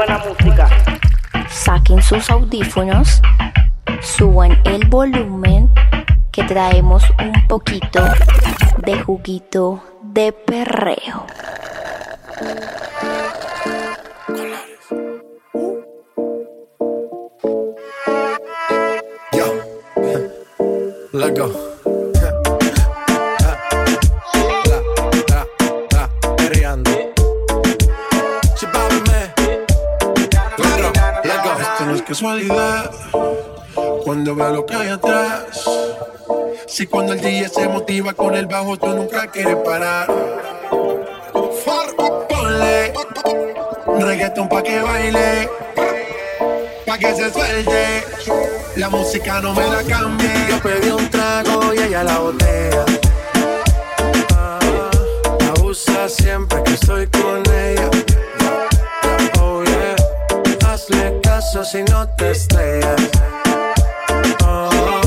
[0.00, 0.66] buena música.
[1.50, 3.20] Saquen sus audífonos,
[4.00, 5.68] suban el volumen,
[6.32, 8.02] que traemos un poquito
[8.78, 11.26] de juguito de perreo.
[21.12, 21.69] Let go.
[32.10, 32.90] Casualidad
[34.02, 35.44] cuando veo lo que hay atrás.
[36.66, 40.08] Si cuando el día se motiva con el bajo, tú nunca quieres parar.
[42.28, 42.92] Ponle
[44.00, 45.48] reggaeton pa' que baile,
[46.84, 48.04] pa' que se suelte.
[48.74, 50.32] La música no me la cambie.
[50.48, 52.84] Yo pedí un trago y ella la botella.
[54.34, 54.58] Ah,
[55.38, 57.88] la usa siempre que estoy con ella.
[59.40, 59.94] Oh yeah,
[60.66, 63.00] hazle caso si no te estrellas.
[64.44, 64.99] Oh,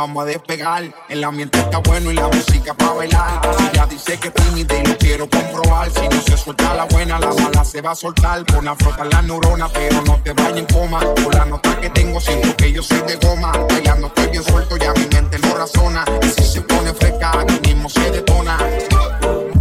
[0.00, 0.82] vamos a despegar.
[1.10, 3.40] El ambiente está bueno y la música para bailar.
[3.58, 5.90] Si ella dice que es tímida y lo quiero comprobar.
[5.90, 8.44] Si no se suelta la buena, la mala se va a soltar.
[8.46, 11.00] Pon a frotar la neurona, pero no te vayas en coma.
[11.22, 13.52] Por la nota que tengo, siento que yo soy de goma.
[13.68, 16.04] Bailando estoy bien suelto, ya mi mente no razona.
[16.22, 18.56] Y si se pone fresca, aquí mismo se detona.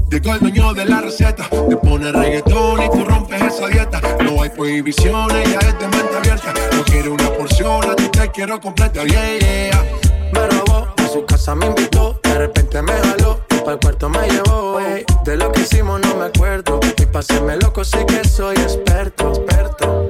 [0.10, 4.02] Llegó el dueño de la receta, te pone reggaetón y tú rompes esa dieta.
[4.24, 6.54] No hay prohibiciones, ya es de mente abierta.
[6.76, 10.09] No quiero una porción, a ti te quiero completa, yeah, yeah.
[10.34, 14.28] Me robó, a su casa me invitó, de repente me jaló, y el cuarto me
[14.30, 15.06] llevó, ey.
[15.24, 20.10] De lo que hicimos no me acuerdo, y paséme loco, sé que soy experto, experto.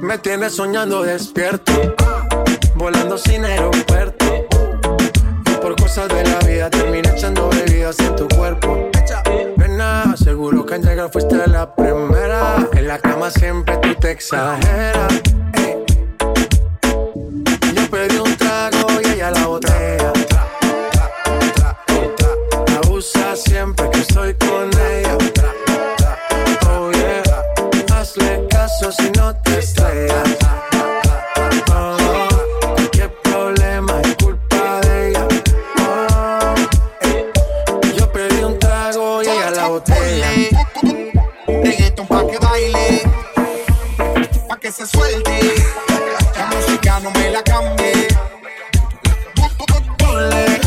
[0.00, 1.72] Me tienes soñando despierto,
[2.74, 4.26] volando sin aeropuerto.
[5.46, 8.90] Y por cosas de la vida terminé echando bebidas en tu cuerpo.
[9.56, 12.68] Nena, seguro que en llegar fuiste la primera.
[12.74, 15.12] En la cama siempre tú te exageras.
[15.54, 15.81] ey.
[28.92, 30.36] Si no te estrellas.
[31.72, 32.28] Oh,
[32.74, 35.28] cualquier problema es culpa de ella.
[37.96, 40.28] Yo pedí un trago y ella la botella.
[41.46, 43.02] Reggaeton pa' que baile,
[44.48, 45.54] pa' que se suelte.
[46.36, 48.08] La música no me la cambie.
[49.98, 50.60] Ponle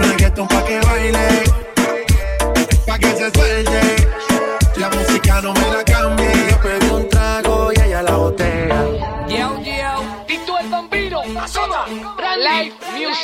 [0.00, 1.41] reggaetón pa' que baile,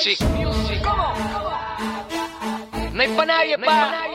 [0.08, 0.82] Music.
[0.82, 1.12] ¿Cómo?
[2.94, 4.08] No hay pa' nadie, pa.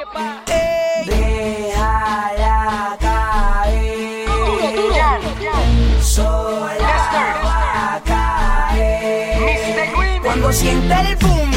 [1.06, 4.26] Déjala caer.
[4.28, 5.54] Duro, duro.
[6.02, 6.96] Sola
[7.46, 9.94] va a caer.
[10.24, 11.53] Cuando sienta el boom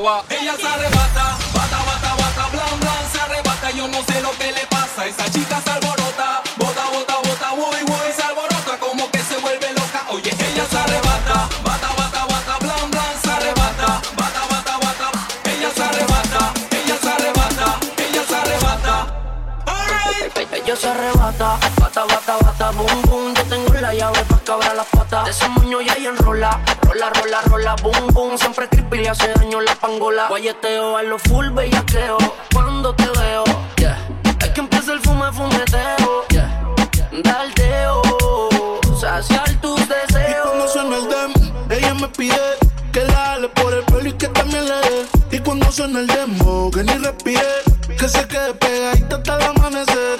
[0.00, 0.24] agua.
[0.30, 3.70] Ella se arrebata, bata, bata, bata, blan, blan, se arrebata.
[3.70, 5.06] Yo no sé lo que le pasa.
[5.06, 9.72] Esa chica se alborota, bota, bota, bota, voy, voy, se alborota, como que se vuelve
[9.72, 10.00] loca.
[10.10, 15.08] Oye, ella se arrebata, bata, bata, bata, blan, blan, se arrebata, bata, bata, bata.
[15.44, 17.66] Ella se arrebata, ella se arrebata,
[17.98, 19.06] ella se arrebata.
[20.52, 23.09] Ella se arrebata, bata, bata, bata, boom
[24.50, 25.24] que abra las.
[25.24, 26.60] De ese moño ya ahí enrola.
[26.82, 28.38] Rola, rola, rola, boom, boom.
[28.38, 30.28] Siempre creepy le hace daño la pangola.
[30.28, 32.18] Guayeteo a lo full bellaqueo.
[32.52, 33.44] Cuando te veo,
[33.76, 33.98] yeah.
[34.40, 36.64] Es que empieza el fume, fumeteo, yeah.
[37.22, 38.02] Daldeo,
[39.00, 40.30] saciar tus deseos.
[40.30, 42.40] Y cuando suena el dem, ella me pide
[42.92, 45.06] que la ale por el pelo y que también le dé.
[45.32, 47.62] Y cuando suena el demo, que ni respire,
[47.98, 50.19] que se quede pegadita hasta el amanecer.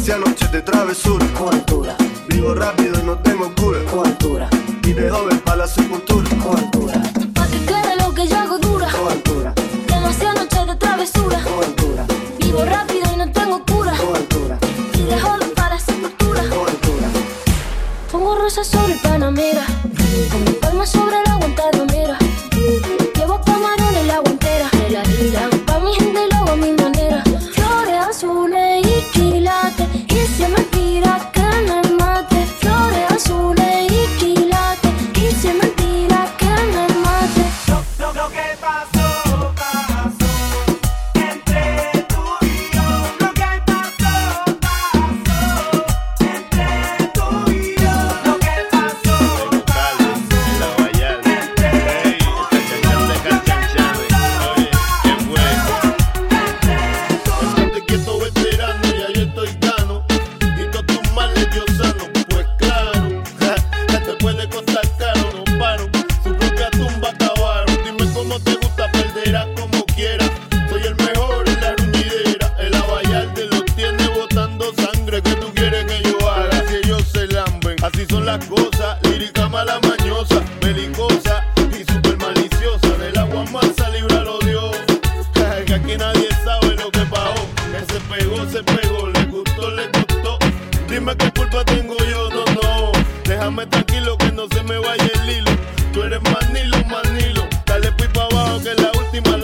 [0.00, 1.26] Demasiada noche de travesura.
[1.38, 1.94] Cultura.
[2.28, 3.80] Vivo rápido y no tengo cura.
[3.80, 4.48] Cultura.
[4.82, 6.26] Y de joven para la sepultura.
[6.42, 7.02] Cultura.
[7.34, 8.88] Pa' que quede lo que yo hago dura.
[8.90, 9.52] Cultura.
[9.86, 11.42] Demasiada noche de travesura.
[11.42, 12.06] Cultura.
[12.38, 13.92] Vivo rápido y no tengo cura.
[13.92, 14.58] Cultura.
[14.94, 16.42] Y de joven para la sepultura.
[16.44, 17.08] Cultura.
[18.10, 18.74] Pongo rosas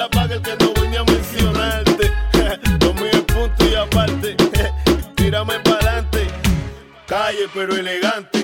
[0.06, 2.12] apague el que no voy a mencionarte.
[2.80, 4.36] Los míos punto y aparte.
[5.16, 6.26] Tírame para adelante.
[7.06, 8.35] Calle pero elegante.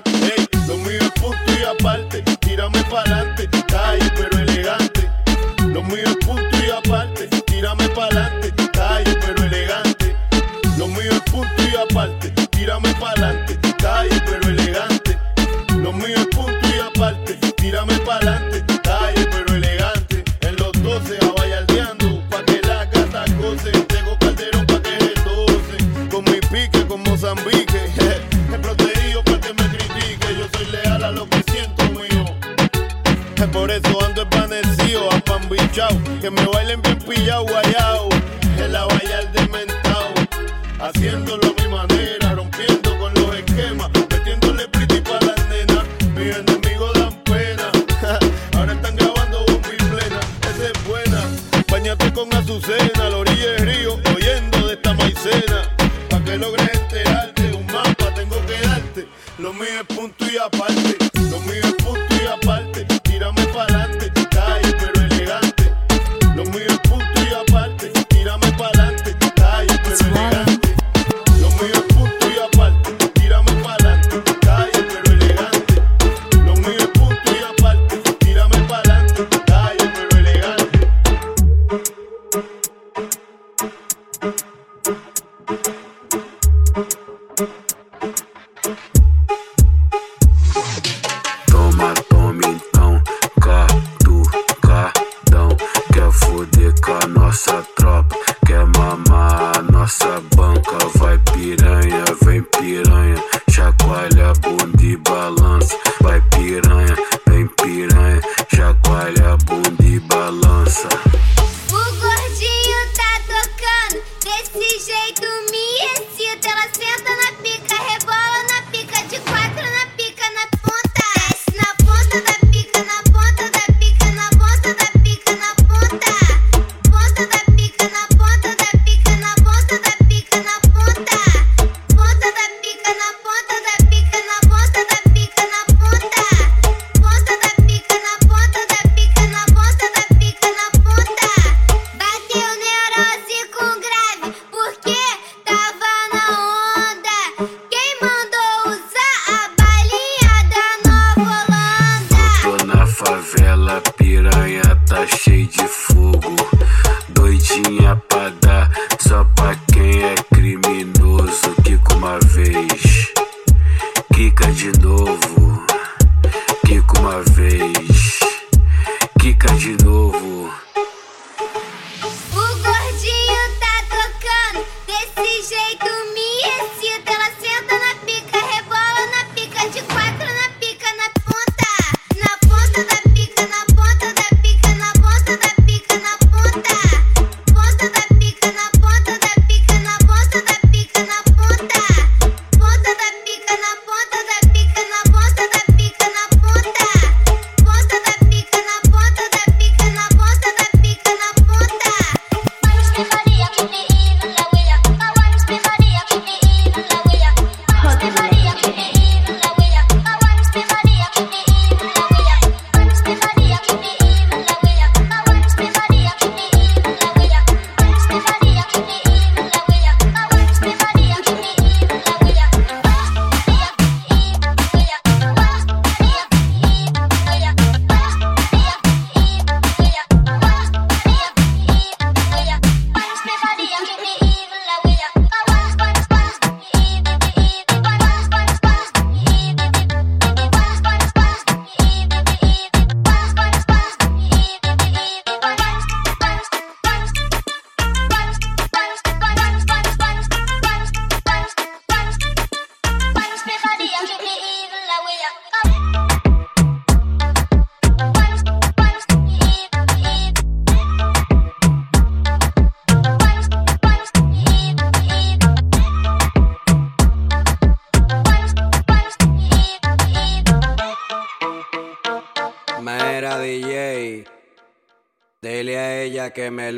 [90.62, 91.01] Woo!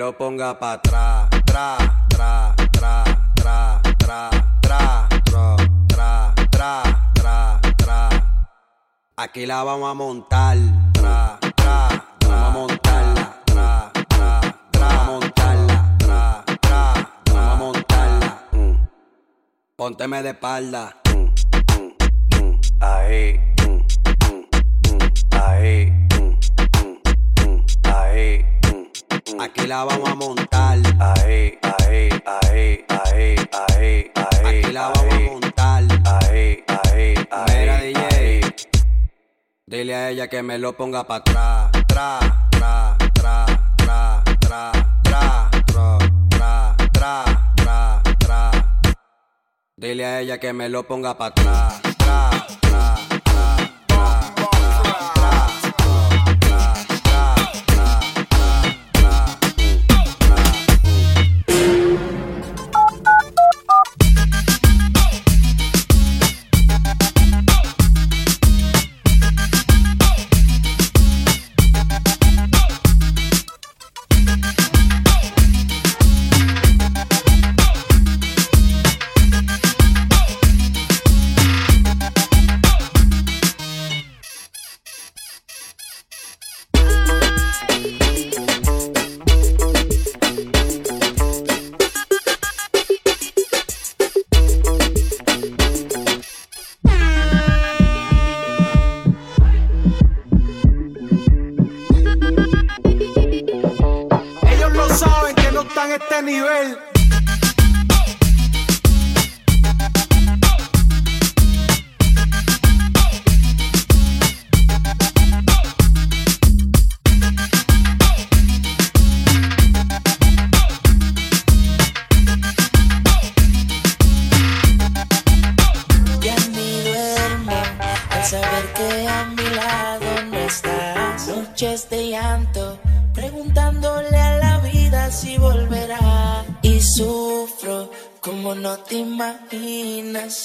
[0.04, 1.30] lo ponga pa' atrás.
[1.46, 1.76] Tra,
[2.08, 3.04] tra, tra,
[3.36, 4.30] tra, tra,
[4.60, 5.08] tra, tra,
[5.88, 6.82] tra, tra,
[7.14, 8.08] tra, tra.
[9.16, 10.58] Aquí la vamos a montar.
[10.92, 13.24] Tra, tra, tra, a montarla.
[13.46, 14.40] Tra, tra,
[14.72, 15.96] tra, a montarla.
[15.98, 18.30] Tra, tra, tra, a montarla.
[19.74, 20.92] Pónteme de espalda.
[22.80, 23.40] Ahí.
[25.32, 26.03] Ahí.
[29.40, 30.78] Aquí la vamos a montar.
[31.00, 34.12] Ahí, ahí, ahí, ahí, ahí, ahí.
[34.44, 35.84] Aquí la vamos a montar.
[36.04, 37.58] Ahí, ahí, ahí.
[37.58, 38.54] Mira, DJ.
[39.66, 41.70] Dile a ella que me lo ponga pa' atrás.
[41.86, 42.18] Tra,
[42.50, 44.72] tra, tra, tra, tra,
[45.02, 45.98] tra, tra,
[46.30, 47.24] tra, tra,
[47.56, 48.50] tra, tra.
[49.76, 51.83] Dile a ella que me lo ponga pa' atrás.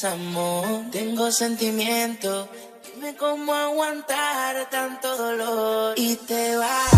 [0.01, 2.47] Tengo sentimiento,
[2.85, 5.93] dime cómo aguantar tanto dolor.
[5.97, 6.89] Y te vas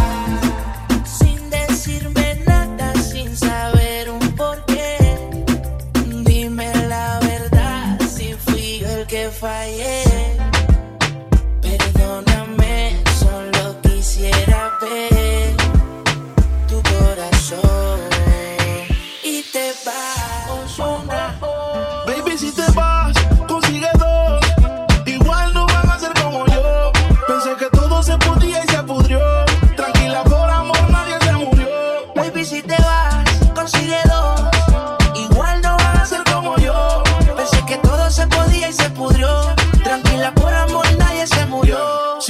[1.19, 4.70] sin decirme nada, sin saber un porqué.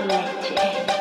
[0.00, 0.97] the night.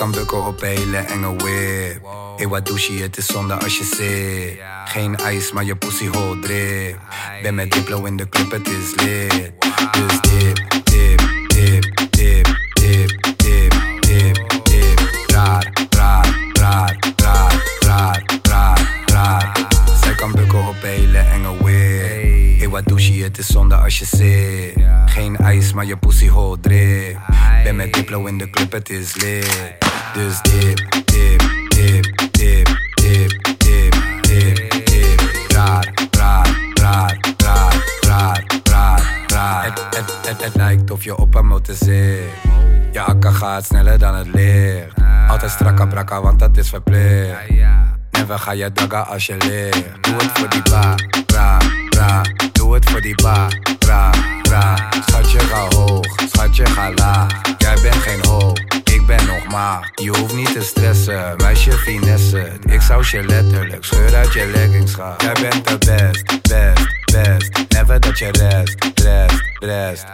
[0.00, 2.48] Kan bukken op hele enge whip.
[2.48, 4.60] Wat douche het is zonde als je zit.
[4.84, 6.98] Geen ijs, maar je pussy hol drip.
[7.42, 9.52] Ben met Diplo in de club, het is lit.
[9.90, 15.00] Dus dip, dip, dip, dip, dip, dip, dip, dip.
[15.26, 18.29] Raar, raar, raar, raar, raar,
[23.08, 24.84] het is zonde als je zit.
[25.06, 27.18] Geen ijs, maar je pussy hol drip.
[27.64, 29.74] Ben met Diplo in de club, het is lit.
[30.14, 35.20] Dus dip, dip, dip, dip, dip, dip, dip, dip.
[35.48, 39.64] Raar, raar, raar, raar, raar, raar, raar.
[39.64, 42.20] Het, het, het, het lijkt of je op een motor zit.
[42.92, 44.94] Je akka gaat sneller dan het licht.
[45.28, 47.48] Altijd strakka brakka, want dat is verplicht.
[48.20, 50.04] Never ga je dagga als je ligt.
[50.04, 50.94] Doe het voor die ba,
[51.26, 52.22] bra, bra.
[52.52, 54.10] Doe het voor die ba, bra,
[54.42, 54.76] bra.
[55.06, 57.26] Schatje ga hoog, schatje ga laag.
[57.58, 58.52] Jij bent geen hoog,
[58.84, 59.90] ik ben nog maar.
[59.94, 62.52] Je hoeft niet te stressen, meisje finesse.
[62.68, 65.14] Ik zou je letterlijk scheur uit je leggings gaan.
[65.18, 67.50] Jij bent de best, best, best.
[67.68, 70.04] Never dat je rest, rest, rest.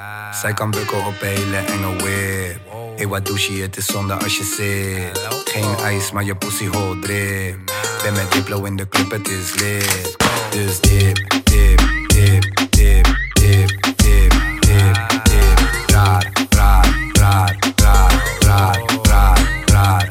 [0.40, 2.60] Zij kan bukken op hele enge whip.
[2.96, 5.20] Hey, wat douche het is zonde als je zit.
[5.44, 7.56] Geen ijs, maar je pussy hol drip.
[8.02, 10.16] Ben met Diplo in de club, het is lit.
[10.50, 14.32] Dus dip, dip, dip, dip, dip, dip, dip,
[15.24, 15.58] dip.
[15.86, 18.05] Raar, raar, raar, raar,
[18.56, 20.10] raar, raar, raar.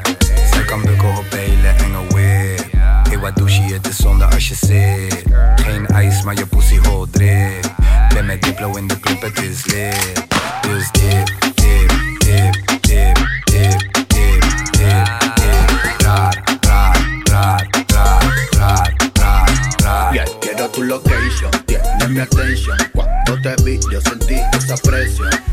[0.52, 2.66] Zij kan bukken op hele enge whip.
[3.08, 5.22] Hey, wat douche je, het is zonde als je zit.
[5.56, 7.74] Geen ijs, maar je pussy hol drip.
[8.14, 10.26] Ben met Diplo in de club, het is lit.
[10.60, 15.70] Dus dip, dip, dip, dip, dip, dip, dip, dip.
[15.98, 18.22] Raar, raar, raar, raar,
[18.58, 19.50] raar, raar,
[19.82, 20.12] raar.
[20.12, 22.78] Bien, quiero tu location, tienes mi atención.
[22.92, 25.45] Cuando te vi, yo sentí esa presión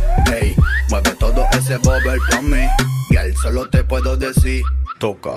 [1.77, 2.67] boba el mí.
[3.09, 4.63] Y al solo te puedo decir,
[4.99, 5.31] toca.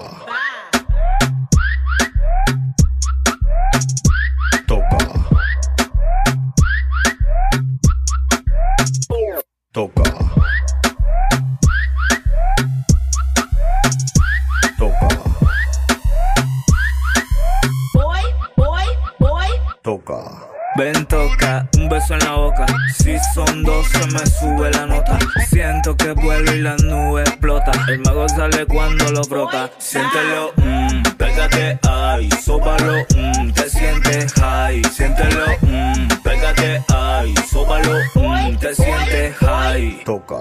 [28.36, 29.70] Sale cuando lo frota.
[29.78, 34.82] Siéntelo, mmm, pégate, ay, sóbalo, mmm, te sientes high.
[34.84, 40.04] Siéntelo, mmm, pégate, ay, sóbalo, mmm, te sientes high.
[40.04, 40.36] Toca.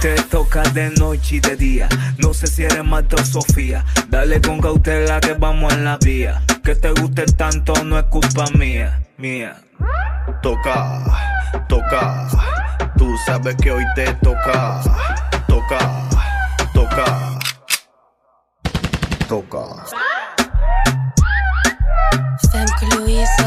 [0.00, 1.88] Te toca de noche y de día.
[2.18, 3.84] No sé si eres Marta o Sofía.
[4.08, 6.42] Dale con cautela que vamos en la vía.
[6.62, 9.56] Que te guste tanto no es culpa mía, mía.
[10.42, 11.04] Toca,
[11.68, 12.28] toca.
[12.96, 14.80] Tú sabes que hoy te toca.
[15.48, 16.07] Toca,
[19.28, 19.84] toca.
[22.96, 23.37] Louisa.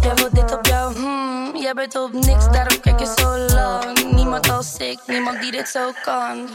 [0.00, 0.94] Jij wil dit op jou.
[0.94, 4.12] Hmm, jij bent op niks, daarom kijk je zo lang.
[4.12, 6.48] Niemand als ik, niemand die dit zo kan.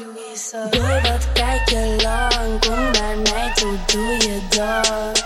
[0.70, 2.60] Boy, wat kijk je lang?
[2.60, 5.24] Kom naar mij toe, doe je dans.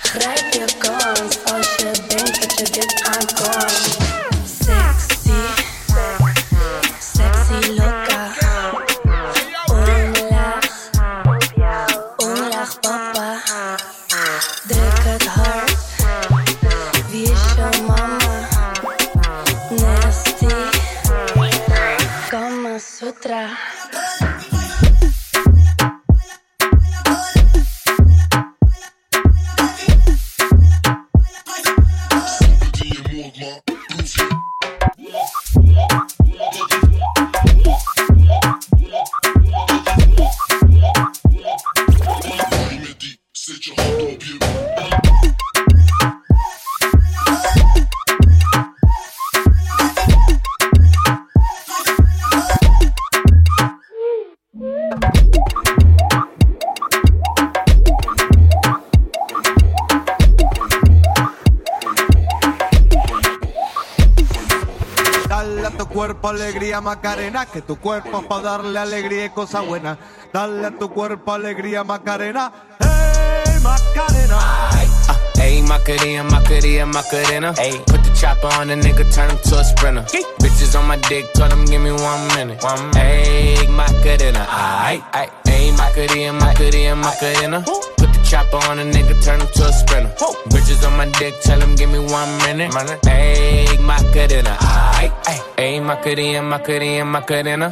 [0.00, 4.15] Grijp je kans als je denkt dat je dit aan
[66.16, 69.98] cuerpo alegría Macarena, que tu cuerpo es para darle alegría y cosa buena.
[70.32, 74.38] Dale a tu cuerpo alegría Macarena, hey Macarena.
[75.38, 77.54] Ayy, Macarena, Macarena, Macarena.
[77.58, 80.02] Ayy, put the chopper on the nigga, turn him to a sprinter.
[80.40, 82.62] Bitches on my dick, tell them give me one minute.
[82.64, 84.46] One Ayy, Macarena.
[84.48, 87.95] Ayy, Macarena, Macarena, Macarena.
[88.28, 90.10] Chopper on a nigga, turn him to a sprinter.
[90.50, 92.70] Bitches on my dick, tell him give me one minute.
[92.72, 94.56] Ayy, Macarena,
[94.98, 95.12] aight.
[95.56, 97.70] Ayy, Macarena, Macarena, Macarena.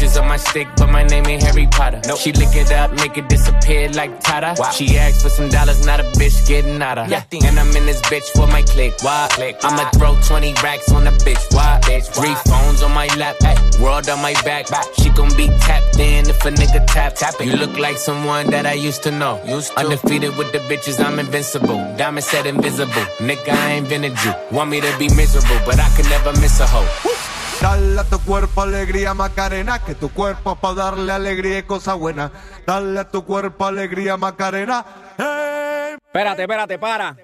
[0.00, 2.00] Bitches on my stick, but my name ain't Harry Potter.
[2.16, 4.56] She lick it up, make it disappear like Tata.
[4.72, 7.12] She asked for some dollars, not a bitch getting out of.
[7.12, 8.94] And I'm in this bitch for my click.
[9.02, 9.28] Why?
[9.32, 9.58] click.
[9.62, 11.54] I'ma throw 20 racks on a bitch.
[11.54, 11.80] Why?
[11.82, 14.68] bitch Three phones on my lap, ay, world on my back.
[14.94, 17.14] She gon' be tapped in if a nigga tap.
[17.16, 17.44] tap it.
[17.44, 19.38] You look like someone that I used to know.
[19.44, 19.80] Used to.
[19.80, 21.76] Undefeated with the bitches, I'm invincible.
[21.98, 23.04] Diamond said invisible.
[23.18, 24.32] Nigga, I ain't been a Jew.
[24.50, 27.29] Want me to be miserable, but I could never miss a hoe.
[27.60, 32.30] Dale a tu cuerpo alegría Macarena, que tu cuerpo para darle alegría y cosa buena.
[32.66, 34.84] Dale a tu cuerpo alegría Macarena,
[35.18, 35.96] hey.
[36.06, 37.16] Espérate, espérate, para.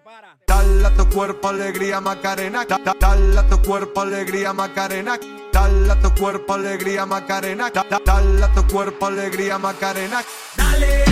[0.46, 5.18] Dale a tu cuerpo alegría Macarena, da- da- dale a tu cuerpo alegría Macarena,
[5.52, 10.22] dale a tu cuerpo alegría Macarena, da- da- dale a tu cuerpo alegría Macarena.
[10.56, 11.04] Dale,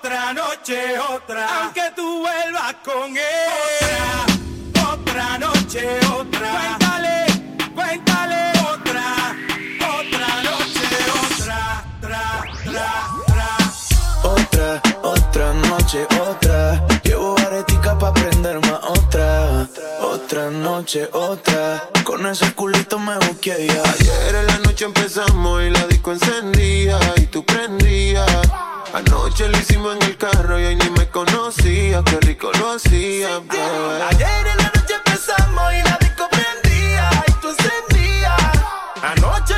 [0.00, 1.62] Otra noche, otra.
[1.62, 4.28] Aunque tú vuelvas con él.
[4.76, 6.50] Otra, otra noche, otra.
[6.52, 7.26] Cuéntale,
[7.74, 8.52] cuéntale.
[8.60, 9.36] Otra,
[9.98, 10.86] otra noche,
[11.24, 11.84] otra.
[12.00, 13.58] Tra, tra, tra.
[14.22, 16.86] Otra, otra noche, otra.
[17.02, 19.66] Llevo aretica pa' prender más otra.
[20.00, 21.90] Otra noche, otra.
[22.04, 27.26] Con ese culito me busqué Ayer en la noche empezamos y la disco encendía y
[27.26, 28.24] tú prendías
[28.94, 32.02] Anoche lo hicimos en el carro y hoy ni me conocía.
[32.04, 33.36] Qué rico lo hacía.
[34.10, 38.40] Ayer en la noche empezamos y la disco prendía y tú encendías.
[39.02, 39.54] Anoche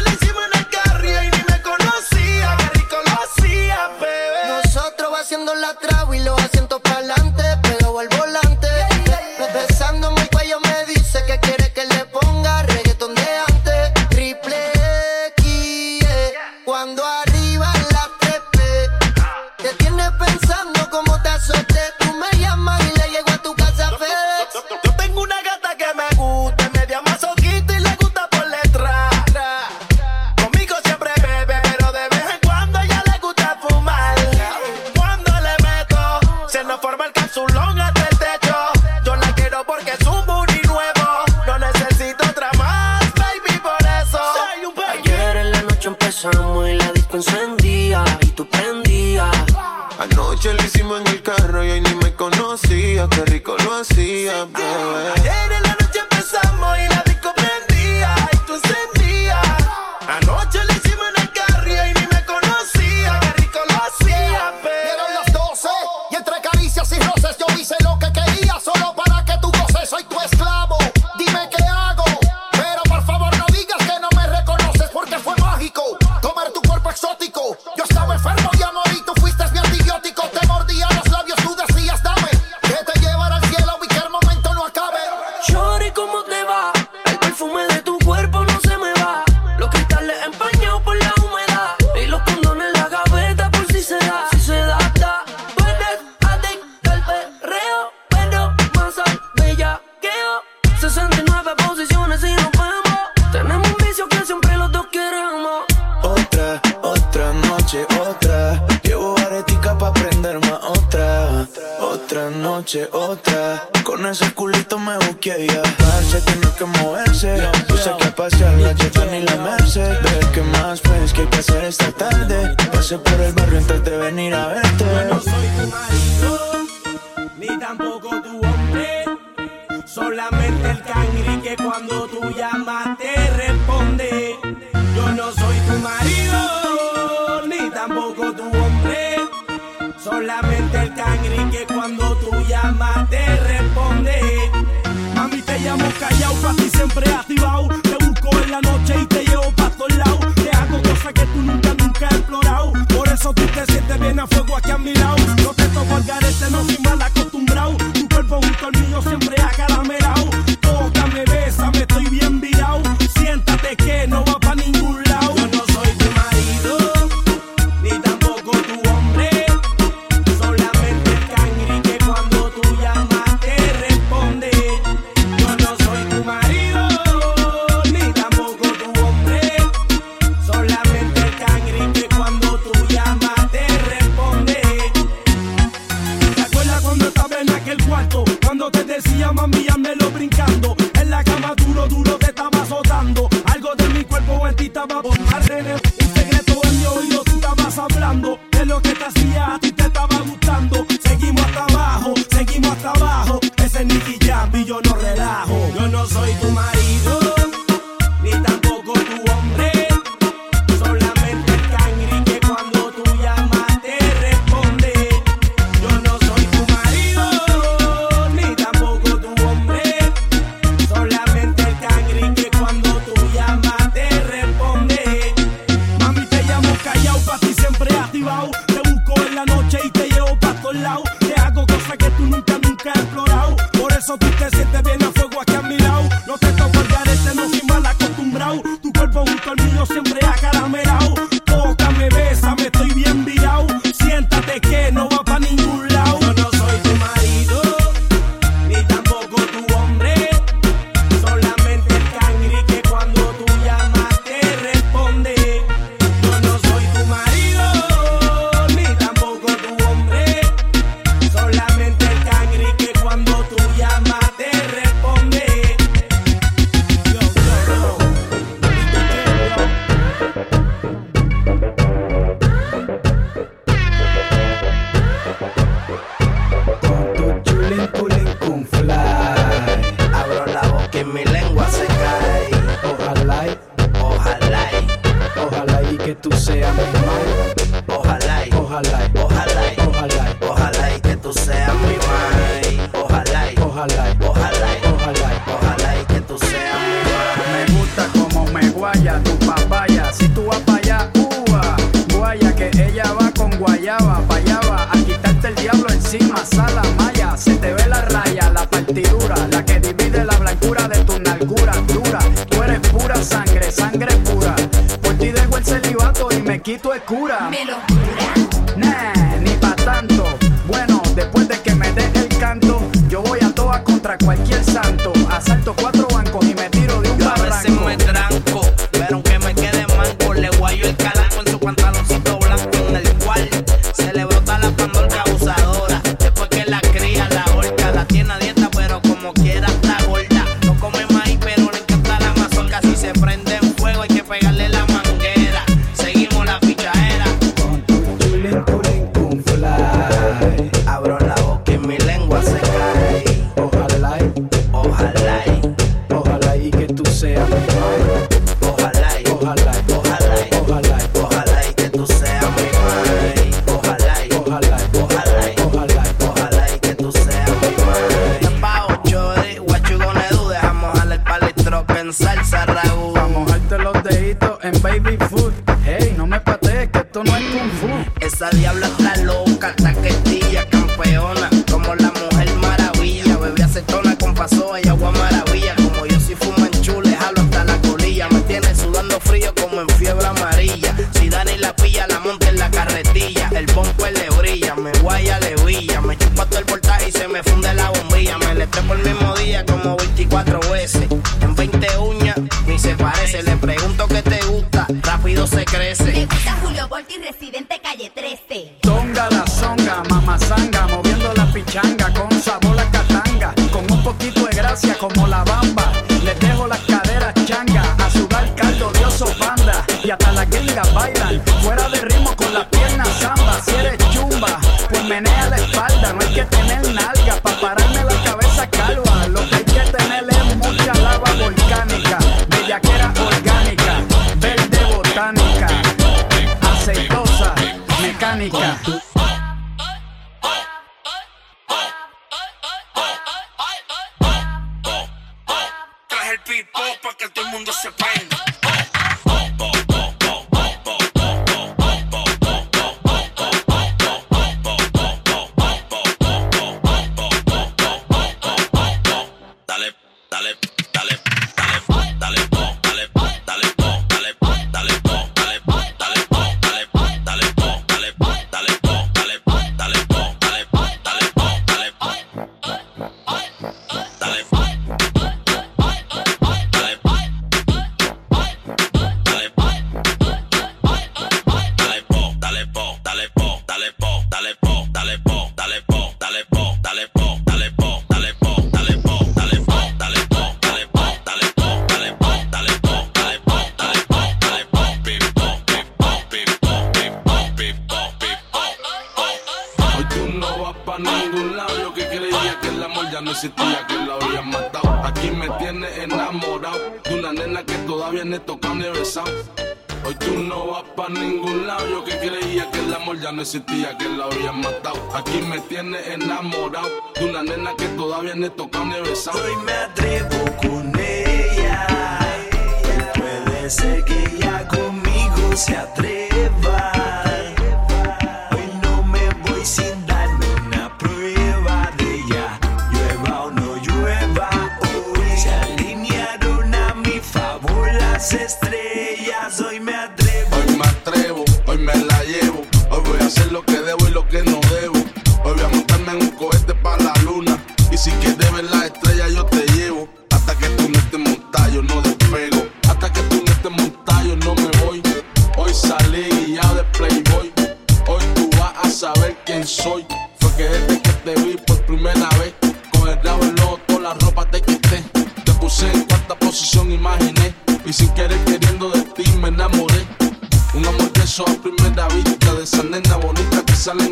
[159.11, 159.49] junto al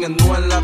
[0.09, 0.58] no en la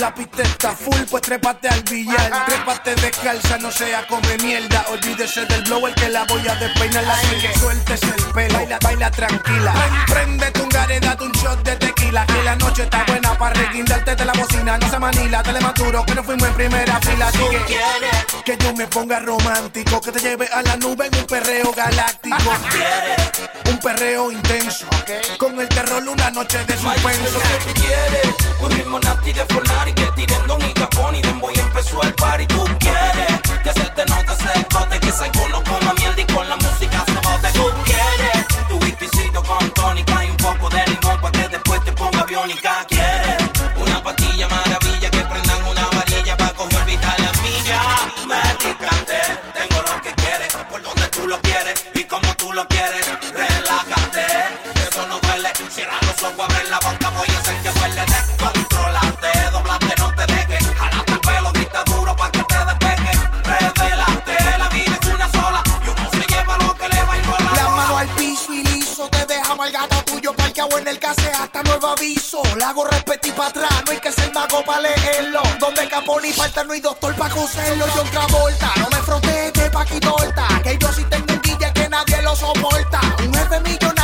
[0.00, 2.46] La te está full, pues trépate al billar.
[2.46, 4.86] Trépate descalza, no sea come mierda.
[4.90, 7.04] Olvídese del blower que la voy a despeinar.
[7.04, 9.74] Así que suéltese el pelo, baila, baila tranquila.
[10.06, 12.24] Prendete un gare, date un shot de tequila.
[12.26, 14.78] Que la noche está buena para reguindarte de la bocina.
[14.78, 15.58] No se manila, te le
[16.06, 17.26] que no fuimos en primera fila.
[17.28, 21.14] Así que quieres que yo me ponga romántico, que te lleve a la nube en
[21.18, 22.36] un perreo galáctico.
[22.38, 24.86] Ah, un perreo intenso,
[25.38, 27.40] con el terror una noche de suspenso.
[27.66, 28.34] ¿Qué quieres?
[28.60, 32.46] Un ritmo nati de fornar party, que tiren don y capón y empezó el party.
[32.46, 36.48] Tú quieres que se te note ese bote, que salgo no coma mierda y con
[36.48, 37.48] la música se bote.
[37.52, 41.92] Tú quieres tu whiskycito con tónica y un poco de limón para que después te
[41.92, 42.97] ponga biónica.
[71.98, 75.42] aviso, la hago repetir para atrás, no hay que ser mago para leerlo.
[75.58, 77.86] Donde capón y falta no hay doctor para coserlo.
[77.94, 81.88] Yo Travolta, no me froté de Paquito Horta, que yo sí tengo un DJ que
[81.88, 83.00] nadie lo soporta.
[83.20, 83.97] Un jefe millonario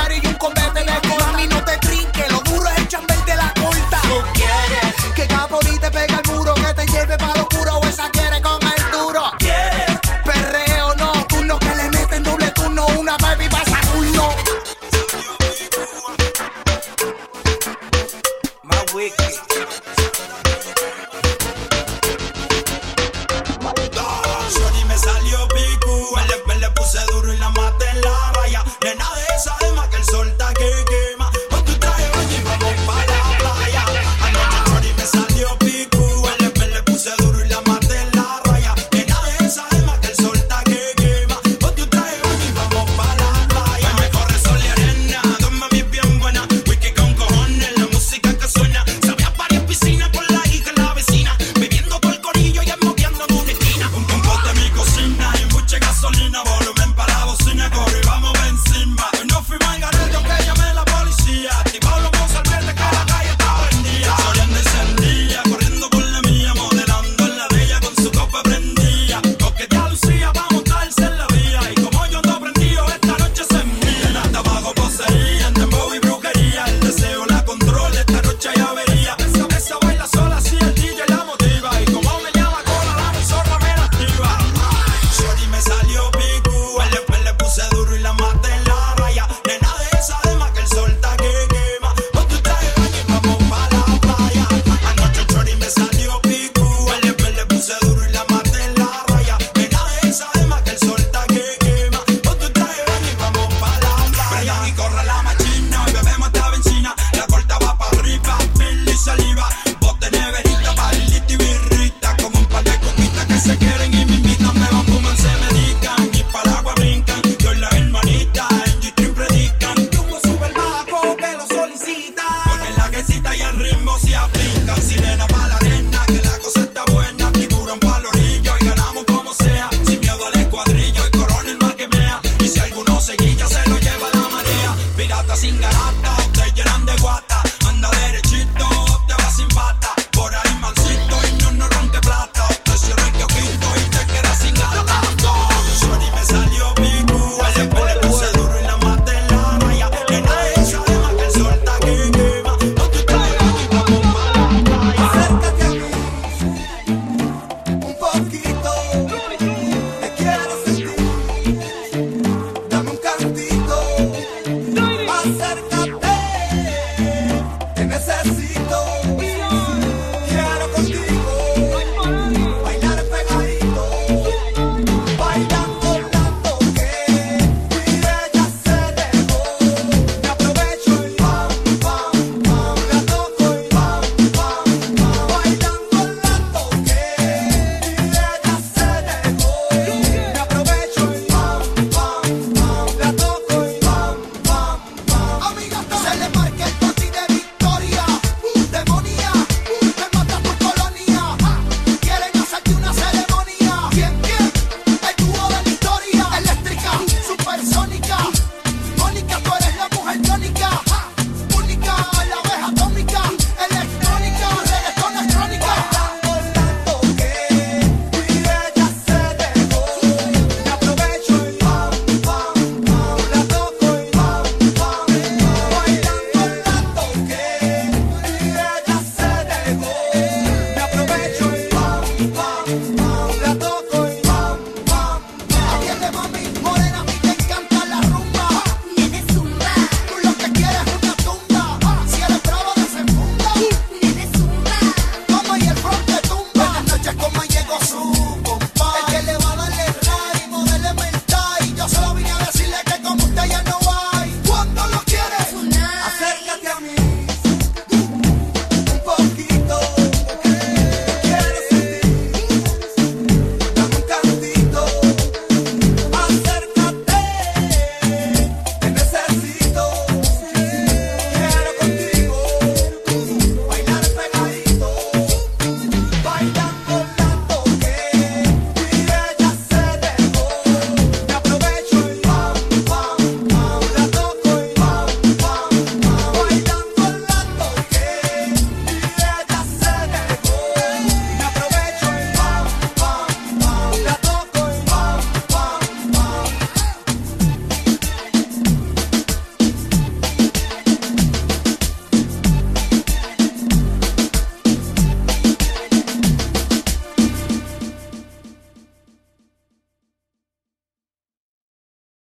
[114.44, 115.03] nos vemos